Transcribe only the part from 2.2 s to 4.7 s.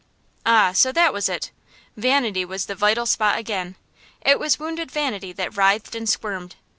was the vital spot again. It was